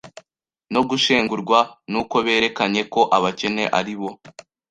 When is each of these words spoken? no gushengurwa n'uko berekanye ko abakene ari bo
no 0.73 0.81
gushengurwa 0.89 1.59
n'uko 1.91 2.15
berekanye 2.25 2.81
ko 2.93 3.01
abakene 3.17 3.63
ari 3.79 3.93
bo 3.99 4.09